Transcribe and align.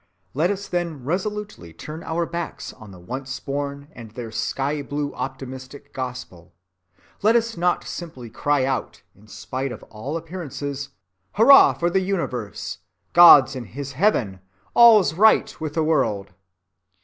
Let 0.33 0.49
us 0.49 0.67
then 0.67 1.03
resolutely 1.03 1.73
turn 1.73 2.01
our 2.01 2.25
backs 2.25 2.73
on 2.73 2.89
the 2.89 2.99
once‐born 2.99 3.87
and 3.91 4.09
their 4.09 4.31
sky‐blue 4.31 5.13
optimistic 5.13 5.93
gospel; 5.93 6.55
let 7.21 7.35
us 7.35 7.55
not 7.55 7.83
simply 7.83 8.27
cry 8.27 8.65
out, 8.65 9.03
in 9.15 9.27
spite 9.27 9.71
of 9.71 9.83
all 9.91 10.17
appearances, 10.17 10.89
"Hurrah 11.33 11.73
for 11.73 11.91
the 11.91 12.01
Universe!—God's 12.01 13.55
in 13.55 13.65
his 13.65 13.91
Heaven, 13.91 14.39
all's 14.73 15.13
right 15.13 15.61
with 15.61 15.75
the 15.75 15.83
world." 15.83 16.33